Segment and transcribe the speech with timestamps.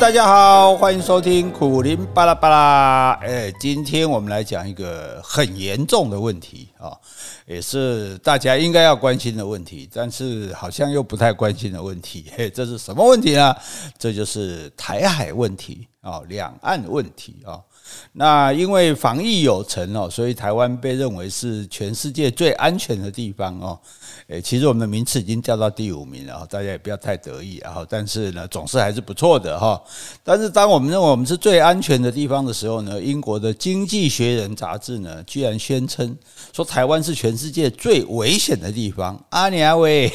[0.00, 3.10] 大家好，欢迎收听苦林巴拉巴拉。
[3.20, 6.96] 哎，今天我们来讲一个很严重的问题啊，
[7.44, 12.24] 也是大家应该要关心的问题，但是好像又不太关心的问题。
[12.34, 13.54] 嘿，这是什么问题呢？
[13.98, 17.60] 这就是台海问题啊，两岸问题啊。
[18.12, 23.78] 那因为防疫有成哦，所以台湾被认为是全世界最安全的地方哦。
[24.28, 27.84] 诶，其实我们的名次已经掉到第五名了，大家也不要太得意啊。
[27.88, 29.80] 但是呢，总是还是不错的哈。
[30.22, 36.16] 但是当我们认为我们是最安全的地方的时候呢，英国的《经济学人》杂志呢，居然宣称
[36.52, 39.20] 说台湾是全世界最危险的地方。
[39.30, 40.08] 阿尼阿威，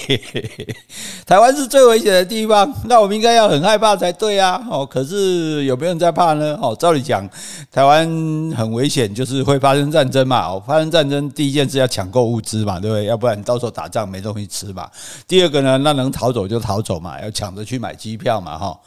[1.26, 4.66] 台湾是最危险的地方，那我们应该要很害怕才对啊。
[4.70, 6.58] 哦，可是有没有人在怕呢？
[6.62, 7.30] 哦，照理讲。
[7.72, 8.08] 台湾
[8.56, 10.60] 很危险，就是会发生战争嘛。
[10.60, 13.06] 发生战争第一件事要抢购物资嘛，对不对？
[13.06, 14.90] 要不然到时候打仗没东西吃嘛。
[15.28, 18.80] 第二个呢，那能逃走就逃走嘛，要抢着去买机票嘛，哈。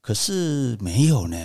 [0.00, 1.36] 可是没有呢。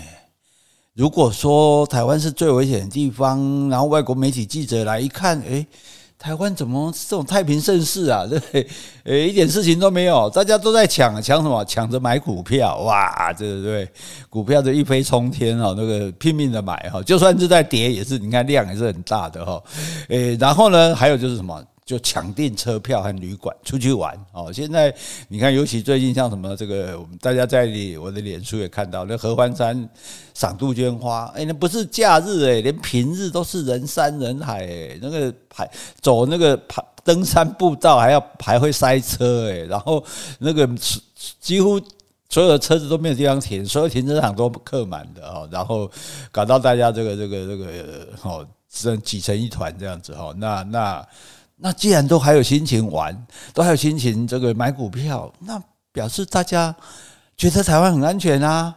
[0.94, 5.66] 如果说台湾是最危险的地方，然后外国媒体记者来一看，诶。
[6.22, 8.28] 台湾怎么这种太平盛世啊？
[8.30, 8.68] 对 不对？
[9.06, 11.66] 呃，一点事情都没有，大家都在抢，抢什么？
[11.66, 13.90] 抢着买股票，哇，对不对？
[14.30, 19.60] 股票就一飞冲天哦，那个拼命的买哈，就算是在跌，也是你看量也是很大的哈。
[20.10, 21.60] 诶，然后呢，还有就是什么？
[21.92, 24.50] 就抢订车票和旅馆出去玩哦。
[24.54, 24.96] 现在
[25.28, 27.68] 你看，尤其最近像什么这个，我们大家在
[28.00, 29.90] 我的脸书也看到，那合欢山
[30.34, 40.02] 赏杜鹃花，哎，那不是假日哎，连平日都是人山人海哎，那个排走那个爬登山步道还要还会塞车哎，然后
[40.40, 40.66] 那个
[41.42, 41.78] 几乎
[42.30, 45.92] 所有的车子都没有地方停，所有停车场都客满的哦，然后
[46.32, 51.06] 搞到大家这个这个这个哦，挤挤成一团这样子哈，那那。
[51.64, 53.16] 那既然都还有心情玩，
[53.54, 55.62] 都还有心情这个买股票，那
[55.94, 56.76] 表示大家
[57.38, 58.76] 觉得台湾很安全啊。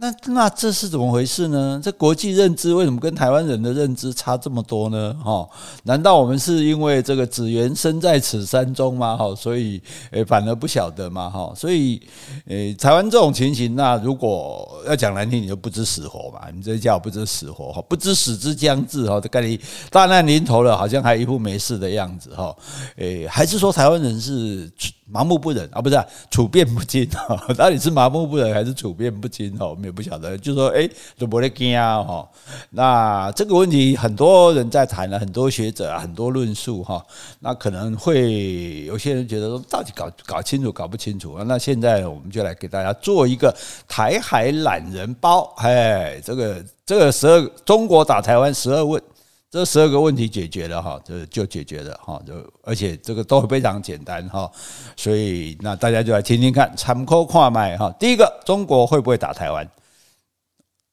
[0.00, 1.80] 那那这是怎么回事呢？
[1.82, 5.12] 这国际认知为什么跟台湾人的认知差这么多呢？
[5.24, 5.48] 哈，
[5.82, 9.16] 难道我们是因为这个只缘身在此山中吗？
[9.16, 9.82] 哈，所以
[10.12, 11.28] 诶反而不晓得吗？
[11.28, 12.00] 哈，所以
[12.46, 19.60] 诶台湾这种情形，那如果要讲难听，你就不知死活嘛，你这叫不知死活哈，不知死之将至哈，这概率
[19.90, 22.54] 大难临头了，好像还一副没事的样子哈，
[22.96, 24.70] 诶，还是说台湾人是？
[25.10, 27.36] 麻木不仁啊，不是、啊、处变不惊哈？
[27.56, 29.66] 到底是麻木不仁还是处变不惊哈？
[29.66, 30.36] 我们也不晓得。
[30.36, 30.88] 就说哎，
[31.18, 32.28] 都不会惊啊哈。
[32.70, 37.04] 那这个问题很多人在谈了，很多学者很多论述哈。
[37.40, 41.44] 那可能会有些人觉得说，到底搞搞清楚搞不清楚啊？
[41.46, 43.54] 那现在我们就来给大家做一个
[43.88, 49.02] 台海懒人包，哎，这个这个十二中国打台湾十二问。
[49.50, 54.50] 这十二个问题解决了哈，这就解决了哈，就而且这个都非常简单哈，
[54.94, 57.90] 所以那大家就来听听看，参考看卖哈。
[57.98, 59.66] 第一个，中国会不会打台湾？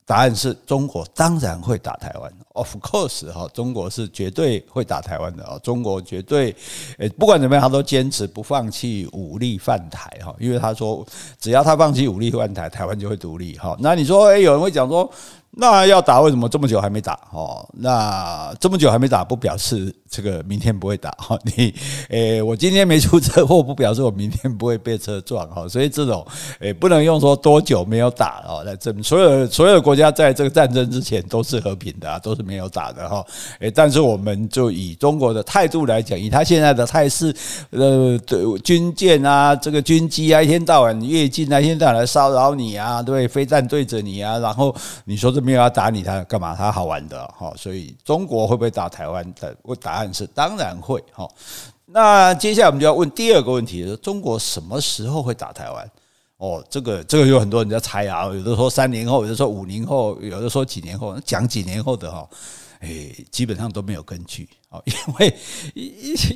[0.05, 6.55] 答案是中国当然会打台湾，of course 哈，中国是绝对会打台湾的啊，中国绝对
[6.99, 11.05] 诶，不管怎么样，他都坚持不放弃武力犯台哈，因为他说
[11.39, 13.75] 只要他放弃武力犯台，台湾就会独立哈。
[13.81, 15.11] 那你说诶，有人会讲说。
[15.57, 17.17] 那要打，为什么这么久还没打？
[17.31, 21.39] 哦，那这么久还没打，不表示这个明天不会打哈。
[21.55, 21.73] 你，
[22.09, 25.65] 诶，我今天没出车祸，不表示我明天不会被车撞哈。
[25.65, 26.27] 所以这种，
[26.59, 29.01] 诶，不能用说多久没有打哦来证明。
[29.01, 33.25] 所有所有的国家在这个战争之前都是和平的，啊都是没有打的哈。
[33.61, 37.33] 诶，但是我们就以中国的态度来讲，以他现在的态势，
[37.69, 45.44] 呃，对军舰啊，这个军机啊，一天到晚越境啊，一天到晚来骚扰你啊，对，飞弹对着你啊，然后你说这。
[45.45, 46.55] 没有要打你，他干嘛？
[46.55, 49.23] 他好玩的哈，所以中国会不会打台湾？
[49.35, 51.29] 的答案是当然会哈。
[51.85, 55.91] 那接下来我们就要问第二个问题：中国什么时候会打台湾？
[56.37, 62.27] 哦，这个这个有很多人在猜啊，有的说三年后，有的说五年后，有的说几年后，讲几年后的哈，
[62.85, 65.35] 哎，基本上都没有根据哦， 因为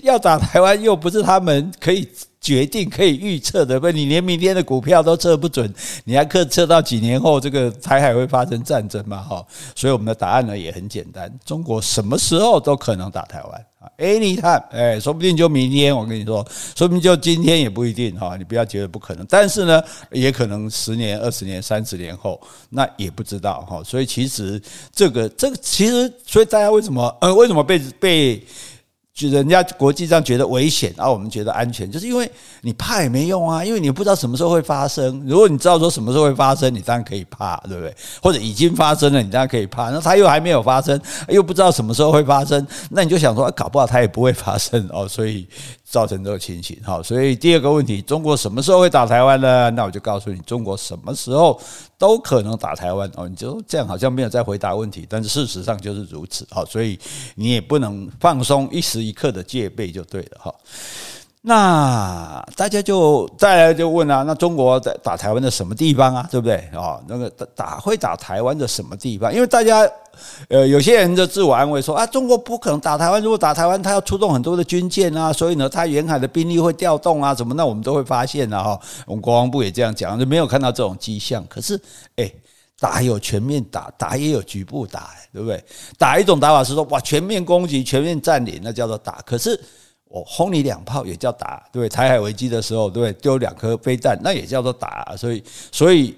[0.02, 2.10] 要打台湾又不是他们可以。
[2.42, 5.72] 决定可以预测的，不，你连明天的股票都测不准，
[6.06, 9.22] 你还可测到几年后这个台海会发生战争吗？
[9.22, 13.66] 哈，所以我们的答案呢也很简单，中国什么时候都可能打台湾
[14.00, 24.62] ，anytime，哎，说不定就明天，我跟你说，说不定就今天也不一定哈，你不要觉得不可能，但是呢，也可能十年、二十年、三十年后，那也不知道哈，所以其实
[24.94, 28.44] 这个这个其实，所以大家为什么呃为什么被被？
[29.20, 32.30] 就人家国际上觉得危险，而我们觉得安全，就是因为
[32.62, 35.22] 你怕也没用啊，因为你不知道什么时候会发生。
[35.26, 37.94] 如果你知道说什么时候会发生，你当然可以怕，对不对？
[38.22, 39.90] 或者已经发生了，你当然可以怕。
[39.90, 45.06] 那它又还没有发生，又不知道什么时候会发生，那你就想说，搞不好它也不会发生哦。
[45.06, 45.46] 所以
[45.90, 46.78] 造成这个情形。
[46.84, 49.72] 好，所以第二个问题，中国什么时候会打台湾呢？
[49.72, 51.60] 那我就告诉你，中国什么时候
[51.98, 53.10] 都可能打台湾。
[53.16, 56.48] 哦，你就这样好像没有在回答问题，但是事实上就是如此。
[56.52, 57.00] 好，所以
[57.34, 60.38] 你也不能放松一时一刻的戒备就对了。
[60.40, 60.54] 哈。
[61.42, 66.28] 那大家就再来就问啊，那中国在打台湾的什么地方啊？
[66.30, 67.00] 对不对啊？
[67.08, 69.34] 那个打打会打台湾的什么地方？
[69.34, 69.90] 因为大家
[70.50, 77.54] 呃有些人就自我安慰说啊，中国不可能打台湾，如果打台湾，他要出动很多的军舰啊，所以呢，他沿海的兵力会调动啊，什么？
[77.54, 81.42] 那我们都会发现啊，哈， 我们国防部也这样讲，就没有看到这种迹象。
[81.48, 81.80] 可是，
[82.18, 82.30] 哎，
[82.82, 85.64] 打有全面打，打也有局部打，对不对？
[85.98, 89.22] 打一种打法是说哇，全面攻击、全面占领，那叫做打。
[89.26, 89.58] 可是。
[90.10, 91.88] 我轰你两炮也叫打，对？
[91.88, 93.14] 台海危机的时候，对不对？
[93.22, 95.16] 丢两颗飞弹，那也叫做打。
[95.16, 96.18] 所以，所以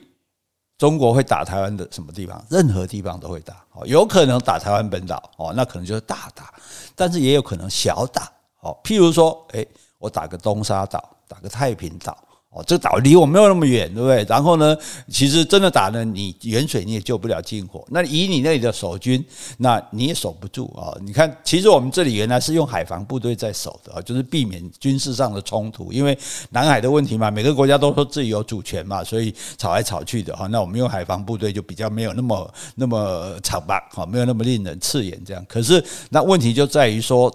[0.78, 2.42] 中国会打台湾的什么地方？
[2.50, 3.64] 任何地方都会打。
[3.74, 6.54] 哦，有可能打台湾本岛，哦，那可能就是大打，
[6.96, 8.32] 但是也有可能小打。
[8.62, 9.68] 哦，譬如说，诶，
[9.98, 12.18] 我打个东沙岛，打个太平岛。
[12.54, 14.26] 哦，这岛离我没有那么远，对不对？
[14.28, 14.76] 然后呢，
[15.08, 17.82] 其实真的打呢，你远水你也救不了近火。
[17.90, 19.24] 那以你那里的守军，
[19.60, 20.92] 那你也守不住啊。
[21.02, 25.94] 你看，其实我们这里原来是用海防部队在守的啊，就是避免军事上的冲突。
[25.94, 26.18] 因为
[26.50, 30.46] 南海的问题嘛，每个国家都说自己有主权嘛，所以吵来吵去的哈。
[30.48, 35.42] 那我们用海防部队就比较没有那么那么惨吧，哈，没有那么令人刺眼这样。
[35.48, 37.34] 可是那问题就在于说。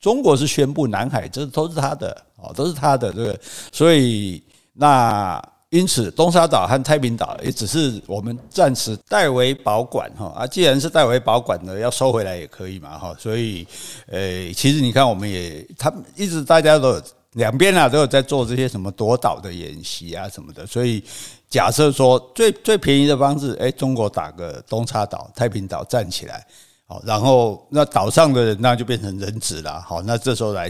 [0.00, 3.38] 中国是宣布南海，这都是他的哦，都是他的这个，
[3.70, 4.42] 所以
[4.72, 13.66] 那因此东沙岛和太平岛也只是我们暂时代为保管哈啊，既然是代为保管的，要收回来也可以嘛哈，所以
[14.06, 17.00] 呃，其实你看我们也他们一直大家都
[17.34, 21.04] 两边啊都有在做这些什么夺岛的演习啊什么的，所以
[21.48, 26.44] 假设说最最便宜的方式，诶，中国打个东沙岛、太平岛站起来。
[26.90, 29.80] 好，然后那岛上的人那就变成人质了。
[29.80, 30.68] 好，那这时候来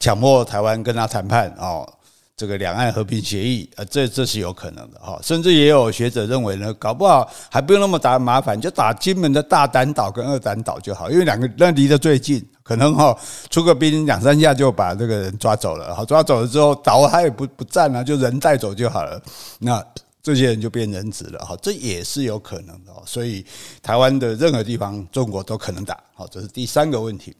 [0.00, 1.86] 强迫台湾跟他谈判哦，
[2.34, 5.18] 这个两岸和平协议，呃，这这是有可能的哈。
[5.22, 13.14] 甚至也有学者认为呢，搞不好还不用那么打麻烦，就打金门的大胆岛跟二胆岛就好，因为两个那离得最近，可能哈
[13.50, 15.94] 出个兵两三下就把这个人抓走了。
[15.94, 19.20] 好，抓走了之后岛他也不不占了，就人带走就好了。
[19.58, 19.84] 那。
[20.28, 22.92] 这些人就变人质了哈，这也是有可能的。
[23.06, 23.42] 所以
[23.82, 25.98] 台湾的任何地方，中国都可能打。
[26.14, 27.34] 好，这是第三个问题。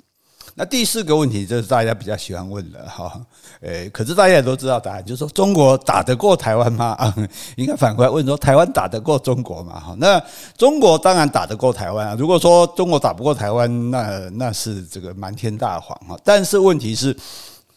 [0.55, 3.21] 那第四个问题，这是大家比较喜欢问的哈。
[3.61, 6.97] 诶，可是大家也都知道答案，就是说中国打得过台湾吗？
[7.57, 9.79] 应该反过来问说，台湾打得过中国吗？
[9.79, 10.19] 哈，那
[10.57, 12.17] 中国当然打得过台湾啊。
[12.19, 16.19] 如果说中国打不过台湾，那那是这个瞒天大谎哈。
[16.25, 17.15] 但是问题是，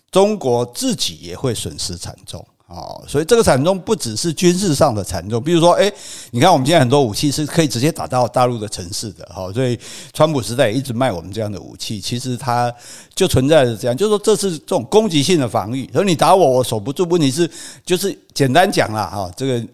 [0.09, 2.43] 中国自己也会损失惨重。
[2.71, 5.93] 哦，所以这个惨重不只是军事上的惨重，比如说，诶，
[6.31, 9.77] 你看我们现在很多武器是可以直接打到大陆的城市的，哈，所以
[10.13, 12.73] 川普时代一直卖我们这样的武器，其实它
[13.13, 17.49] 就存在着这样，就是说这是这种攻击性的防御，所以你打我，我守不住，问题是
[17.85, 19.67] 就是简单讲啦，哈，这个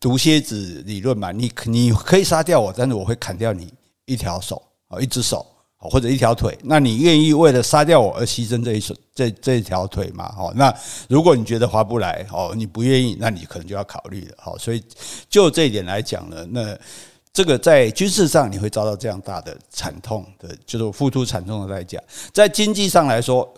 [0.00, 3.70] 毒蝎子理论嘛，你你可以杀掉我，但是我会砍掉你
[4.06, 5.44] 一条手，啊，一只手。
[5.80, 10.34] 或者一条腿，那你愿意为了杀掉我而牺牲这一手这这一条腿吗？
[10.36, 10.74] 哦，那
[11.08, 14.34] 如果你觉得划不来，哦，你不愿意，那你可能就要考虑了。
[14.38, 14.82] 好，所以
[15.28, 16.76] 就这一点来讲呢，那
[17.32, 22.00] 这个在军事上你会遭到这样大的惨痛的，就是付出惨痛的代价。
[22.32, 23.48] 在经济上来说，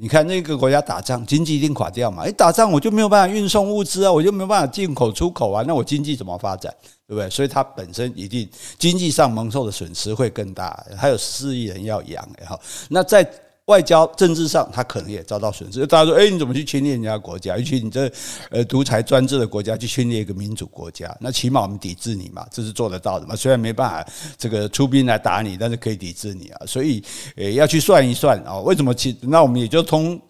[0.00, 2.24] 你看那个国家打仗，经济一定垮掉嘛？
[2.24, 6.72] 一打仗我就没有办法运送物资啊，我就没有办法进口出口啊，那我经济怎么发展？
[7.08, 7.28] 对不对？
[7.28, 13.28] 所以它本身一定经济上蒙受的损失会更大，还有四亿人要养，然后那在
[13.68, 15.86] 外交政治上，他可能也遭到损失。
[15.86, 17.56] 大家说，哎，你怎么去侵略人家国家？
[17.56, 18.10] 尤其你这
[18.50, 23.34] 呃独裁专制的国家去侵略一个民主国家，那起码我们抵制你嘛，这是做得到的嘛。
[23.34, 26.66] 虽然没办法这个出兵来打你，但是可以抵制你啊。
[26.66, 27.02] 所以，
[27.36, 29.16] 诶，要去算一算啊，为什么七？
[29.22, 30.20] 那我们也就同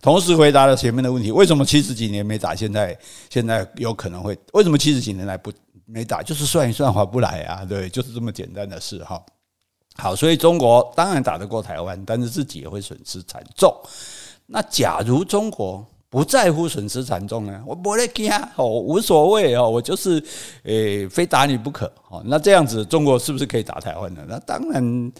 [0.00, 2.54] 同时回答了前面的问题：为什么七十几年没打？
[2.54, 4.36] 现在现在有可能会？
[4.52, 5.52] 为什么七十几年来不？
[5.92, 9.20] 没打就是算一算划不来啊，对，就是这么简单的事哈。
[9.96, 13.74] 好，所以中国当然打得过台湾，但是自己也会损失惨重。
[14.46, 17.62] 那假如中国不在乎损失惨重呢？
[17.66, 20.22] 我不会惊哦，无所谓哦，我就是
[20.64, 22.22] 诶非打你不可哦。
[22.24, 24.22] 那这样子中国是不是可以打台湾呢？
[24.28, 25.12] 那当然。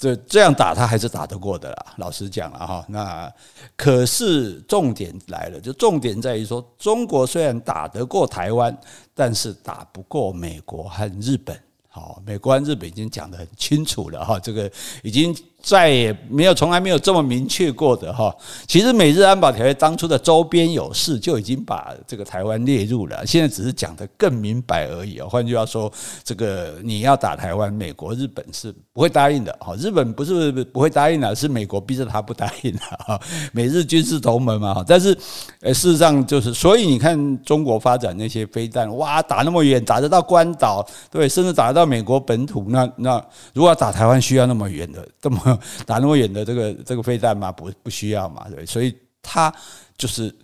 [0.00, 2.82] 这这样打他还是打得过的啦，老实讲了哈。
[2.88, 3.30] 那
[3.76, 8.74] 可是重点来了，就重点在于说，中国虽然打得过台湾，
[9.14, 11.54] 但是打不过美国和日本。
[11.92, 14.70] 好，美国日本已经讲得很清楚了哈，这个
[15.02, 18.34] 已经再也没有，从来没有这么明确过的哈。
[18.66, 25.26] 其实美日安保条约当初的周边有事就已经把这个台湾列入了，现在只是讲得更明白而已啊。
[25.28, 25.92] 换句话说，
[26.24, 29.74] 这个你要打台湾，美国、日本是不会答应的哈。
[29.76, 33.20] 日本不是不会答应的，是美国逼着他不答应的哈。
[33.52, 35.16] 美日军事同盟嘛哈，但是
[35.60, 45.49] 呃，事实上就是，所以你看中国发展那些飞弹，哇，打那么远，打得到关岛，对，甚至打得到美国本土，那那如果要打台湾，需要那么远的这么。
[45.86, 47.50] 打那么远的这个这个飞弹吗？
[47.50, 49.52] 不不需要嘛，对，所以他
[49.96, 50.34] 就是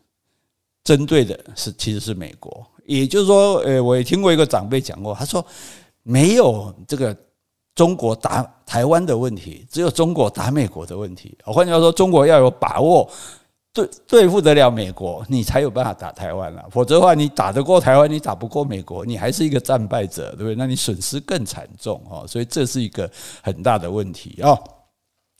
[0.84, 5.44] 针对的是其实是美国，也就是说，呃，我也听过一个长辈讲过，他说
[6.02, 7.16] 没有这个
[7.74, 11.36] 中国打台湾的问题，只有中国打美国的问题。
[11.44, 13.10] 换句话说，中国要有把握
[13.72, 20.54] 对对付得了美国，你才有办法打台湾了，否则的话，你打得过台湾，你打不过美国，你还是一个战败者，对不对？
[20.54, 23.10] 那你损失更惨重哦，所以这是一个
[23.42, 24.58] 很大的问题哦。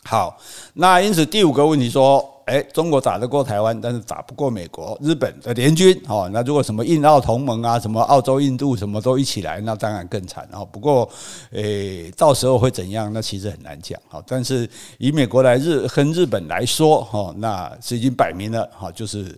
[0.06, 0.38] 好，
[0.74, 10.48] 那因此第五个问题说，哎，中国打得过台湾，但是打不过美国、日本的联军，哦，那如果什么印澳同盟啊，什么澳洲、印度什么都一起来，那当然更惨。
[10.52, 11.10] 哦，不过，
[11.50, 13.12] 诶，到时候会怎样？
[13.12, 14.00] 那其实很难讲。
[14.08, 19.36] 好，但是以美国来日跟日本来说，哈，那是已经摆明了，哈，就是。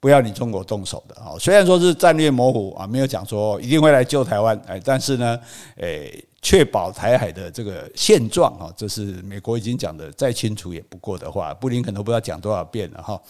[0.00, 1.34] 不要你中国动手的啊！
[1.40, 5.38] 虽然说是战略模糊啊，没有讲说一定会来救台湾，哎，但是呢，
[5.76, 13.20] 诶，确保台海的这个现状啊，这是美国已经讲的再清楚也不过的话，布林肯都不知道讲多少遍了哈。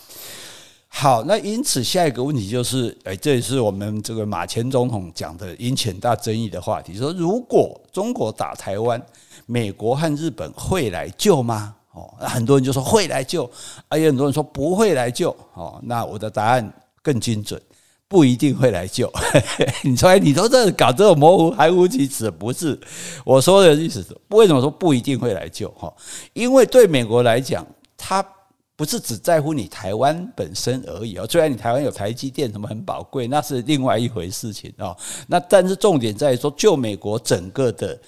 [0.88, 9.00] 好，那因此下一个问题就是，哎，这也是我们这个马前总统讲的引起很大争议的话题，说如果中国打台湾，
[9.46, 11.76] 美国和日本会来救吗？
[11.99, 13.50] 哦，很多人就说会来救，
[13.88, 15.35] 而有很多人说不会来救。
[15.55, 17.61] 哦，那我的答案更精准，
[18.07, 19.12] 不一定会来救。
[19.83, 22.78] 你说，你都这搞这种模糊含糊其辞，不是？
[23.25, 25.69] 我说的意思是，为什么说不一定会来救？
[25.71, 25.93] 哈，
[26.35, 28.25] 因为对美国来讲，他
[28.76, 31.26] 不是只在乎你台湾本身而已哦。
[31.28, 34.97] 虽然你台湾有台积电什么很宝贵，那是另外一回事情哦。
[35.26, 37.99] 那但是重点在于说，就美国整个的。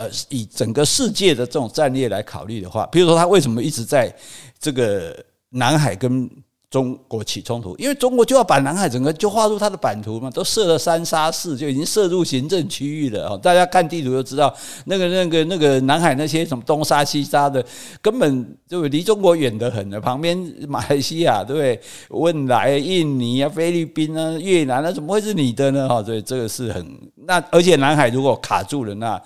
[0.00, 4.10] 呃，以整个世界的这种战略来考虑的话，比如说他为什么一直在
[4.58, 5.14] 这个
[5.50, 6.26] 南海跟
[6.70, 7.76] 中国起冲突？
[7.76, 13.36] 因为中国就要把南海整个就划入它的版图嘛，都设了三沙市，就已经设入行政区域了啊。
[13.36, 17.62] 大家看地图就知道，那个、那个、那个南海那些什么东沙西沙的，
[18.00, 20.00] 根本就离中国远得很的。
[20.00, 21.80] 旁边马来西亚，对不对？
[22.10, 25.86] 汶莱、印尼啊、菲律宾啊、越南啊，怎么会是你的呢？
[25.86, 26.86] 哈，所以这个是很
[27.26, 29.20] 那，而且南海如果卡住了，那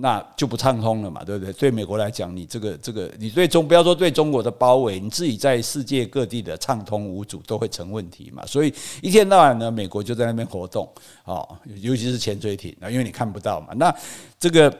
[0.00, 1.52] 那就不畅通了嘛，对不对？
[1.54, 8.44] 对美国来讲，你这个这个，你对中不要说对中国的包围，你自己在世界各地的畅通无阻都会成问题嘛。
[8.46, 10.88] 所以一天到晚呢，美国就在那边活动，
[11.24, 11.46] 啊，
[11.80, 13.68] 尤其是潜水艇啊，因为你看不到嘛。
[13.74, 13.94] 那
[14.38, 14.72] 这个。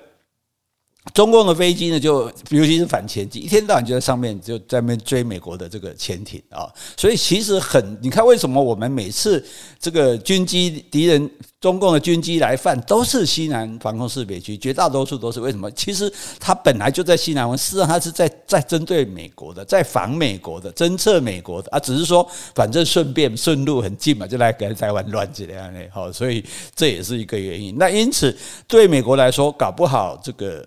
[1.14, 9.44] 中共的飞机呢，就尤其是反潜机，一天到晚就在上面就在那边追美国的这个潜艇啊，所以其实很，你看为什么我们每次
[9.80, 11.28] 这个军机敌人
[11.60, 15.68] 中共的军机来犯，都是西南防空识别区，绝大多数都是为什么？
[15.72, 22.24] 其实它本来就在西南，事实上它是在在针对美国的，在防美国的，侦测美国的啊，只是说
[22.54, 26.44] 反正顺便顺路很近嘛，就来给台湾乱起来呢，好，所以
[26.76, 27.76] 这也是一个原因。
[27.76, 28.36] 那因此
[28.66, 30.64] 对美国来说，搞不好这个。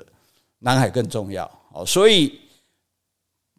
[0.63, 1.49] 南海更重要。
[1.73, 2.39] 哦，所以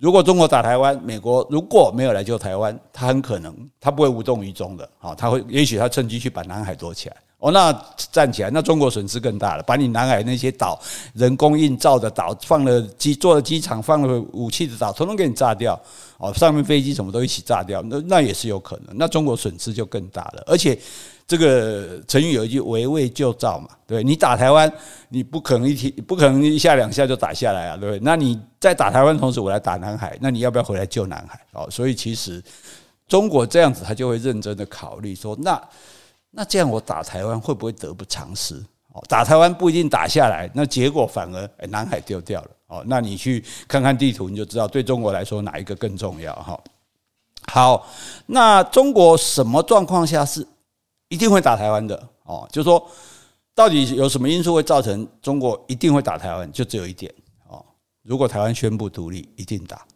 [0.01, 4.89] 如果中国打台湾，美国如果没有来救台湾，他很可能他不会无动于衷的。
[5.01, 7.17] 啊，他会也许他趁机去把南海夺起来。
[7.43, 7.73] 哦，那
[8.13, 10.81] 站起来，那中国损失更大了，把你南海那些岛、
[11.15, 15.79] 人工硬造的岛、放了机、做了机场、放了武器的岛，统统给你炸掉
[16.19, 20.79] 哦，上面飞机什么都一起炸掉，那那也是有可能，那中国损失就更大了，而且。
[21.25, 24.71] 这个成语有一句“围魏救赵”嘛，对，你打台湾，
[25.09, 28.01] 你不可能一提，不可能一下两下就打下来啊，对不对？
[28.03, 31.41] 那你在打台湾同时，我来打南海，那你要不要回来救南海？
[31.53, 32.43] 哦，所以其实
[33.09, 35.59] 中国这样子，他就会认真的考虑说，那
[36.33, 38.57] 那这样我打台湾会不会得不偿失？
[38.93, 42.51] 哦，打台湾不一定打下来，那结果反而南海丢掉了。
[42.67, 46.59] 哦，那你去看看地图，你就知道对中国来说哪一个更重要哈。
[47.51, 47.87] 好，
[48.27, 50.47] 那中国什么状况下是？
[51.09, 52.83] 一定会打台湾的哦，就是说，
[53.55, 56.51] 到底有什么因素会造成中国一定会打台湾？
[56.51, 57.13] 就只有一点
[57.47, 57.63] 哦，
[58.03, 59.87] 如果台湾宣布独立，一定打。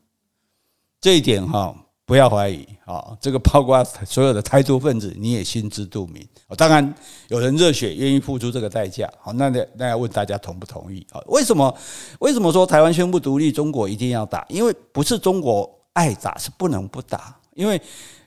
[1.01, 1.75] 这一点哈，
[2.07, 6.25] 不要怀疑啊，这个包括所有的台独分子，你也心知肚明。
[6.57, 6.95] 当然，
[7.27, 9.13] 有人热血愿意付出这个代价。
[9.21, 11.21] 好，那那要问大家同不同意啊？
[11.27, 11.77] 为什么？
[12.21, 14.47] 为什么说台湾宣布独立，中国一定要打？
[14.49, 17.37] 因为不是中国爱打，是不能不打。
[17.55, 17.81] 因为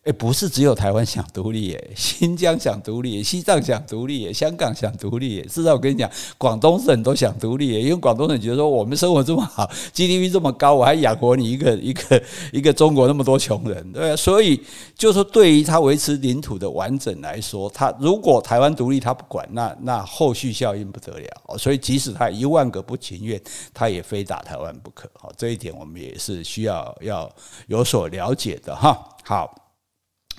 [0.10, 5.44] 哎，不是只有台湾想独立耶， 新疆想独立，西藏想独立，香港想独立。
[5.44, 14.16] 事实上，我跟你讲，广东省都想独立，因为广东省觉得说我们生活这么好，GDP 这么高，我还养活你一个一个一个中国那么多穷人，对吧？
[14.16, 14.60] 所以，
[14.98, 21.30] 就是说对于他维持领土的完整来说，他如果台湾独立他不管，那那后续效应不得了。
[21.60, 23.40] 所以，即使他一万个不情愿，
[23.76, 25.08] 他也非打台湾不可。
[25.14, 27.32] 好，这一点我们也是需要要
[27.68, 29.00] 有所了解的哈。
[29.24, 29.69] 好。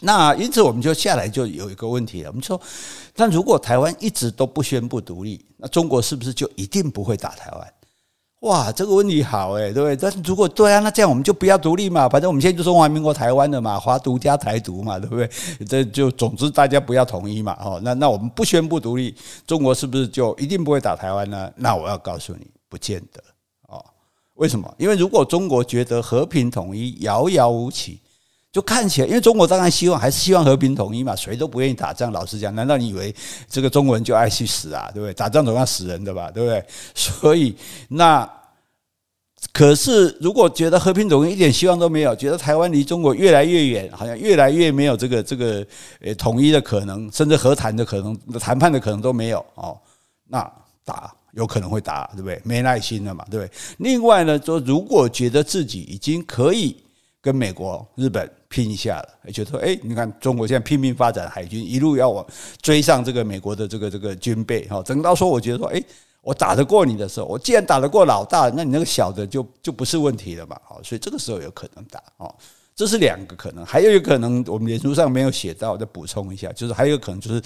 [0.00, 2.30] 那因此，我们就下来就有一个问题了。
[2.30, 2.60] 我们说，
[3.14, 7.72] 但如果台湾一直都不宣布独立，那中国是不是就一定不会打台湾？
[8.40, 9.94] 哇，这个问题好诶，对不对？
[9.94, 15.28] 但如果对啊，那这样我们就不要独立嘛，反正我们现在就中华民国台湾的嘛，华独加台独嘛，对不对？
[15.66, 19.14] 这就总之大家不要统一嘛，哦，那那我们不宣布独立，
[19.46, 21.52] 中国是不是就一定不会打台湾呢？
[21.56, 23.22] 那我要告诉你，不见得
[23.68, 23.84] 哦。
[24.36, 24.74] 为什么？
[24.78, 28.00] 因为如果中国觉得和平统一遥遥无期。
[28.52, 32.10] 就看起来，因为中国当然希望还是希望和平统一嘛，谁都不愿意打仗。
[32.10, 33.14] 老实讲，难道你以为
[33.48, 34.90] 这个中国人就爱去死啊？
[34.92, 35.14] 对不对？
[35.14, 36.32] 打仗总要死人的吧？
[36.32, 36.64] 对不对？
[36.92, 37.54] 所以
[37.88, 38.28] 那
[39.52, 45.64] 可是，如果觉得和平统一一点希望都没有，觉得台湾离中国越来越远，好像越来越没有这个这个
[46.00, 49.78] 呃统一的可能，甚至和谈的可能、谈判的可能都没有哦，
[50.26, 50.42] 那
[50.84, 52.40] 打有可能会打，对不对？
[52.44, 53.50] 没耐心了嘛，对不对？
[53.78, 56.76] 另外呢，说如果觉得自己已经可以
[57.22, 58.28] 跟美国、日本。
[58.50, 62.26] 拼一下了，就说哎，你看中国现在拼命发展海军，一路要我
[62.60, 64.82] 追上这个美国的这个这个军备哈。
[64.82, 65.80] 等到说我觉得说，哎，
[66.20, 70.60] 我打得过你的时候，我既然打得过老大，那你那个小的就就不是问题了嘛。
[70.64, 72.34] 好，所以这个时候有可能打哦。
[72.74, 77.40] 这是两个可能，还有一个可能，我们脸书上没有写到，再补充一下，就是还有可能就是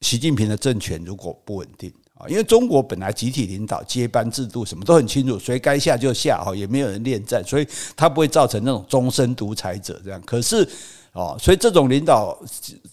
[0.00, 1.92] 习近平的政权如果不稳定。
[2.14, 7.66] 啊因为中国本来集体领导、接班制度什么都很清楚，谁该下就下哈，也没有人恋战，所以
[7.96, 10.22] 他不会造成那种终身独裁者这样。
[10.24, 10.68] 可是
[11.12, 12.38] 哦，所以这种领导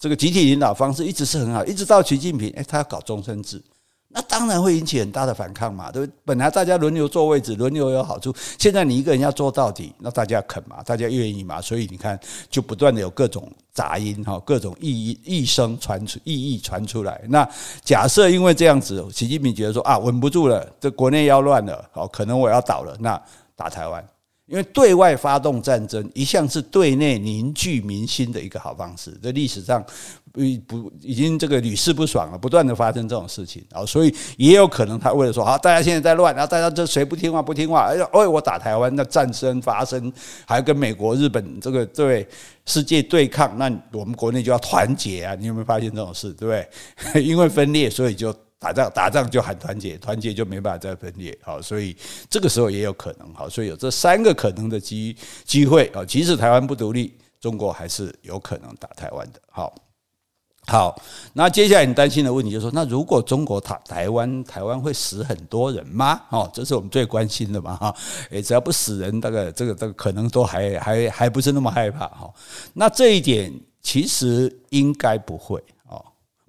[0.00, 3.62] 这个集体领导方式一直是很好，一直到习近平，诶，他要搞终身制。
[4.14, 6.14] 那当然会引起很大的反抗嘛，对不对？
[6.24, 10.82] 本来大家轮流坐位置，轮流有好处，现在你一个人要做到底，那大家肯嘛？
[10.82, 11.60] 大家愿意嘛？
[11.60, 12.18] 所以你看，
[12.50, 17.20] 就不断的有各种杂音哈，各种异议异声传出，异议传出来。
[17.28, 17.48] 那
[17.82, 23.20] 假设因为这样子，习近平觉得说啊，稳不住了，这国内要乱了，好，可能我要倒了，那
[23.56, 24.04] 打台湾。
[24.52, 29.82] 因为对外发动战争一向是对内凝聚民心的一个好方式，在历史上
[30.30, 40.12] 不不已经这个屡试不爽了，不断的发生这种事情啊，所以也有可能他为了说好，大家现在在乱，然后大家这谁不听话不听话，哎呀，哦，我打台湾，那战争发生，
[40.46, 42.28] 还跟美国、日本这个对
[42.66, 45.34] 世界对抗，那我们国内就要团结啊！
[45.34, 46.30] 你有没有发现这种事？
[46.34, 47.24] 对不对？
[47.24, 48.34] 因为分裂，所以就。
[48.62, 51.96] 打仗打仗就喊团结，团结就没办法再分裂，好，所以
[52.30, 59.74] 这个时候也有可能，好，所以有这三个可能的机机会啊，即使台湾不独立，中国还是有可能打台湾的，好，
[60.68, 66.20] 好，那接下来你担心的问题就是说，那如果中国打台湾，台湾会死很多人吗？
[66.30, 67.92] 哦，这是我们最关心的嘛，哈，
[68.30, 72.32] 诶，只要不死人，大概这个这个可能都还还还不是那么害怕，哈，
[72.74, 75.60] 那这一点其实应该不会。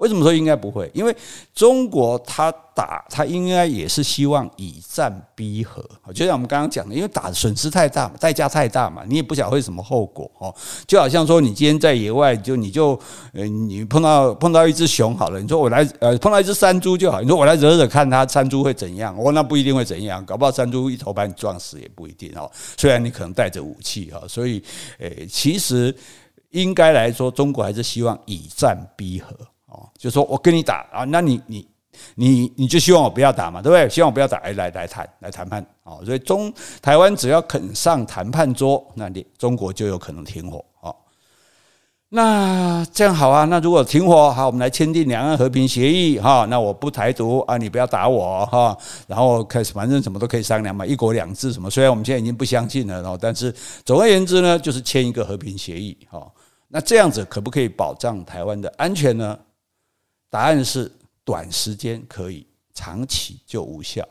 [0.03, 0.91] 为什么说应该不会？
[0.93, 1.15] 因为
[1.55, 5.81] 中国他打他应该也是希望以战逼和，
[6.13, 10.53] 就像我们刚刚讲的，因为打的损失太大嘛，代价太大嘛，你也不晓得会什么后果哦。
[10.85, 12.99] 就好像说你今天在野外，就你就
[13.31, 19.15] 呃你碰到碰到一只熊好了，你说我来呃碰到一只山猪就好，你说我来惹惹看它山猪会怎样？
[19.17, 22.51] 哦，那不一定会怎样，搞不好山猪一头把你撞死也不一定哦。
[22.77, 24.61] 虽然你可能带着武器哈，所以
[24.99, 25.95] 诶，其实
[26.49, 29.33] 应该来说，中国还是希望以战逼和。
[29.73, 31.67] 哦，就说我跟你打啊，那你你
[32.15, 33.89] 你你就希望我不要打嘛，对不对？
[33.89, 36.01] 希望我不要打，哎，来来谈来谈判哦。
[36.05, 40.95] 所以中台湾只要肯上谈判桌，那你中国就有可能停火哦。
[42.09, 46.45] 那这样好啊，那如果停火好，我们来签订两岸和平协议哈。
[46.47, 48.77] 那我不台独啊，你不要打我哈。
[49.07, 51.71] 然后开始反正什么都可以商量嘛，一国两制什么。
[51.71, 53.51] 虽然我们现在已经不相信了，然后但是
[53.83, 56.23] 总而言之呢，就是签一个和平协议哈。
[56.67, 59.37] 那这样子可不可以保障台湾的安全呢？
[60.33, 60.91] 答案是
[61.23, 64.03] 短时间可以，长期就无效。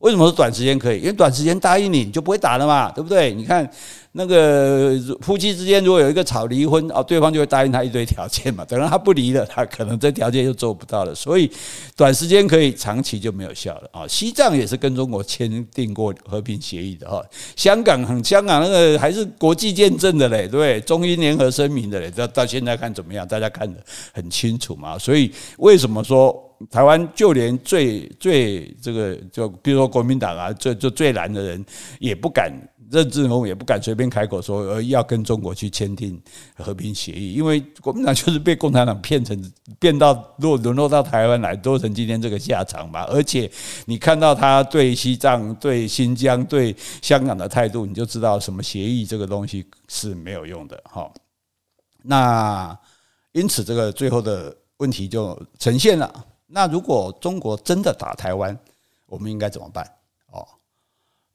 [0.00, 0.98] 为什么说短时间可以？
[0.98, 3.32] 因为短时间答应你，你就不会打了嘛，对不对？
[3.32, 3.68] 你看
[4.12, 8.62] 那个夫妻之间，如果有一个吵离婚哦，对方就会答应他一堆条件嘛。
[8.68, 11.14] 等到他不离了，他可能这条件就做不到了。
[11.14, 11.50] 所以
[11.96, 14.06] 短时间可以，长期就没有效了啊。
[14.06, 17.24] 西藏也是跟中国签订过和平协议的哈。
[17.56, 20.78] 香港很香港那个还是国际见证的嘞，对不对？
[20.82, 23.26] 中英联合声明的嘞，到到现在看怎么样？
[23.26, 23.80] 大家看得
[24.12, 24.98] 很清楚嘛。
[24.98, 26.45] 所以为什么说？
[26.70, 31.64] 台湾就连最最这个，就比如说国民党啊，最就最蓝的人
[31.98, 32.52] 也不敢
[32.90, 36.18] 任志宏也不敢随便开口说，呃，要跟中国去签订
[36.54, 43.02] 和平协议，因为国民党就是被共产党骗成变到落沦落到台湾来，做成今天这个下场嘛。
[43.06, 43.50] 而且
[43.86, 50.80] 你看到他对西藏、对新疆、对香港的态度，你就知道什么协议这个东西是没有用的。
[50.84, 51.12] 哈，
[52.04, 52.78] 那
[53.32, 56.24] 因此这个最后的问题就呈现了。
[56.46, 58.58] 那如果中国真的打台湾，
[59.06, 59.84] 我们应该怎么办？
[60.30, 60.46] 哦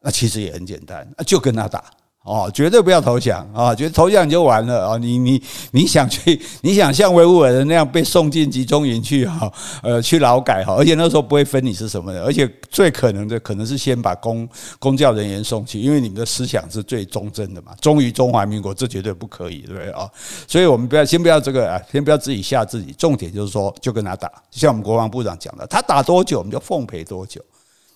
[0.00, 1.84] 那其实也很简单，就跟他打
[2.24, 3.74] 哦，绝对不要投降啊！
[3.74, 4.96] 觉得投降就完了啊！
[4.96, 9.52] 你你你想去，你想像维吾尔人那样被送进集中营去哈？
[9.82, 10.74] 呃，去劳改哈？
[10.74, 20.08] 而且那时候不会分你是什么人，而且最可能的可能是先把公公教人员送去，因为你们的思想是最忠贞的嘛，忠于中华民国，这绝对不可以，对不对啊？
[20.46, 22.92] 所以我们不要先不要这个啊，先不要自己吓自己。
[22.92, 27.42] 重点就是说，就跟他打，就像我们国防部长讲的，他打多久，我们就奉陪多久。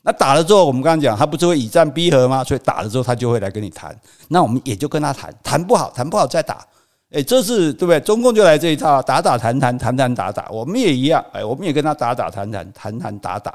[0.06, 2.44] 那打了之后，我们刚刚讲，他不是会以战逼和吗？
[2.44, 3.92] 所以打了之后，他就会来跟你谈。
[4.28, 6.64] 那我们也就跟他谈，谈不好，谈不好再打。
[7.10, 7.98] 诶，这是对不对？
[7.98, 10.48] 中共就来这一套，打打谈谈，谈谈打打。
[10.48, 13.52] 我们也一样，诶，我们也跟他打打谈谈，谈谈打打。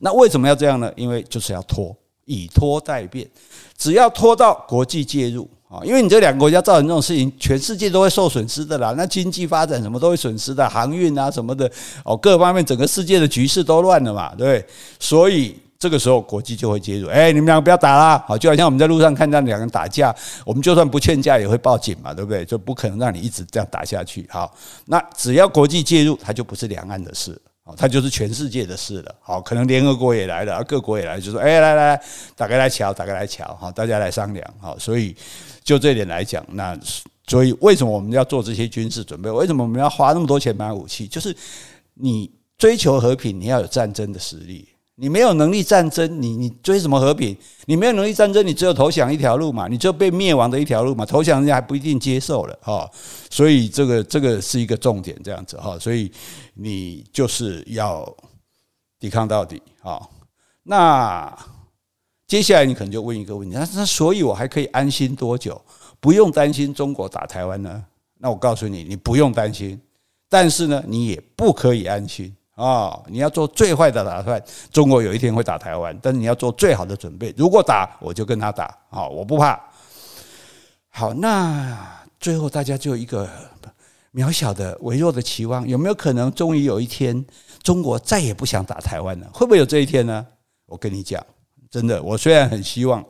[0.00, 0.92] 那为什么要这样呢？
[0.94, 3.26] 因为就是要拖，以拖待变。
[3.78, 8.92] 只要拖到国际介入啊，因为你这两个国家造成这种事情，全世界都会受损失的啦。
[8.94, 11.70] 那经济发展什么都会损失的，航运啊什么的
[12.04, 14.66] 哦，各方面整个世界的局势都乱了嘛，对不对？
[15.00, 15.56] 所以。
[15.78, 20.14] 这个时候国际就会介入，哎，你们两个不要打啦，好，就好像我们在路上看到两个人打架，
[20.46, 22.44] 我们就算不劝架也会报警嘛，对不对？
[22.44, 24.26] 就不可能让你一直这样打下去。
[24.30, 24.54] 好，
[24.86, 27.38] 那只要国际介入，它就不是两岸的事，
[27.76, 29.14] 它就是全世界的事了。
[29.20, 32.02] 好，可能联合国也来了，各国也来，就说，哎，来来来，
[32.34, 35.14] 大家来瞧，大家来瞧，好，大家来商量，好，所以
[35.62, 36.78] 就这点来讲，那
[37.26, 39.30] 所以为什么我们要做这些军事准备？
[39.30, 41.06] 为什么我们要花那么多钱买武器？
[41.06, 41.36] 就是
[41.94, 44.68] 你追求和平，你要有战争的实力。
[44.96, 47.36] 你没有能力战争，你你追什么和平？
[47.66, 51.04] 你没有能力战争，你只有投降一条路嘛，你只有被灭亡的一条路嘛。
[51.04, 52.88] 投降人家还不一定接受了哈，
[53.28, 55.76] 所以这个这个是一个重点，这样子哈。
[55.78, 56.10] 所以
[56.54, 58.06] 你就是要
[59.00, 60.00] 抵抗到底啊。
[60.62, 61.36] 那
[62.28, 65.60] 接下来你可能就问一个问题：那那所以我还可以安心多久？
[65.98, 67.84] 不用担心中国打台湾呢？
[68.18, 69.80] 那我告诉你，你不用担心，
[70.28, 72.34] 但是呢，你也不可以安心。
[72.54, 77.34] 啊，你要做最坏的打算，中国有一天会打台湾，但是你要做最好的准备。
[77.36, 79.60] 如果打，我就跟他打，好，我不怕。
[80.88, 81.76] 好，那
[82.20, 83.28] 最后大家就一个
[84.12, 87.24] 渺小的、微弱的期望，有没有可能终于有一天，
[87.64, 89.28] 中国再也不想打台湾了？
[89.34, 90.24] 会不会有这一天呢？
[90.66, 91.20] 我跟你讲，
[91.68, 93.04] 真的，我虽然很希望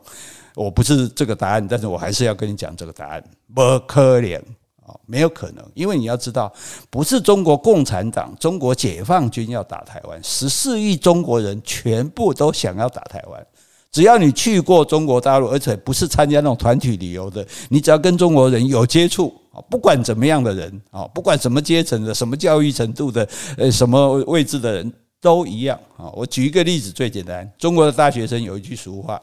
[0.55, 4.41] 我不是这个答案，但是我还是要跟你讲这个答案，不可能。
[4.87, 6.53] 哦，没有可能，因为你要知道，
[6.89, 13.45] 不是中国共产党、中国解放军要打台湾，十四亿中国人全部都想要打台湾。
[13.91, 25.79] 只要你去过中国大陆，而且不是参加那种团体旅游的，你只要跟中国人有接触啊，不管怎么样的人，啊，不管什么阶层的、什么教育程度的、呃，什么位置的人都一样。
[25.97, 29.21] 啊，我举一个例子，最简单，中国的大学生有一句俗话。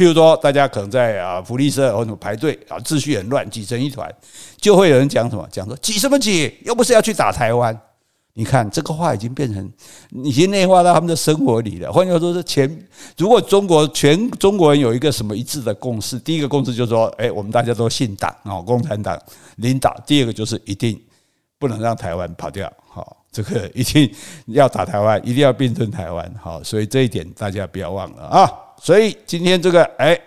[0.00, 4.10] 譬如说，大家可能在啊福利社或者排队啊，秩序很乱，挤成一团，
[4.56, 5.46] 就会有人讲什么？
[5.52, 6.56] 讲说挤什么挤？
[6.64, 7.78] 又不是要去打台湾。
[8.32, 9.70] 你看这个话已经变成
[10.24, 11.92] 已经内化到他们的生活里了。
[11.92, 19.20] 换句话说，是前如果中国全中国人有一个什么一致的共识，第一个共识就是说，哎，我们大家都信党啊，共产党
[19.56, 19.94] 领导。
[20.06, 20.98] 第二个就是一定
[21.58, 24.10] 不能让台湾跑掉，好，这个一定
[24.46, 28.50] 要打台湾，一定要并吞台湾，好，所以这一点大家不要忘了啊。
[28.80, 30.18] 所以今天这个哎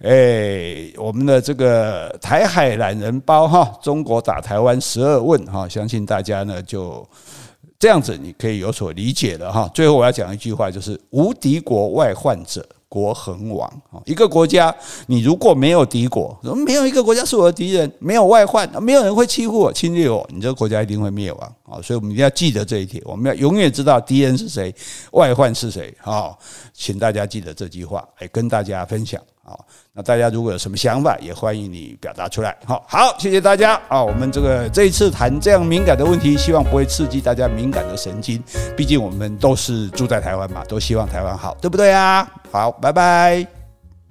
[0.00, 7.06] 哎，我们的这个台海懒人包哈，中国打台湾十二问哈，相信大家呢就
[7.78, 9.70] 这样子，你可以有所理解了哈。
[9.74, 12.66] 最后我要讲一句话，就是无敌国外患者。
[12.92, 13.96] 国恒亡啊！
[14.04, 14.74] 一个国家，
[15.06, 21.80] 你如果没有敌国，没有一个国家是我的敌人，没有外患，没有人会欺负我、侵略我，你这个国家一定会灭亡啊！
[21.80, 24.74] 所以，我们一定要记得这一点，我们要永远知道敌人是谁，
[25.12, 26.36] 外患是谁啊！
[26.74, 29.66] 请大家记得这句话，来跟大家分享好！
[29.92, 32.56] 那大家如果有什么想法，也欢迎你表达出来。
[32.64, 34.02] 好，好，谢谢大家啊！
[34.02, 38.42] 我们这个这一次谈这样敏感的问题，希望不会刺激大家敏感的神经，
[38.76, 42.28] 毕竟我们都是住在台湾嘛，都希望台湾好，对不对啊？
[42.50, 43.61] 好，拜拜。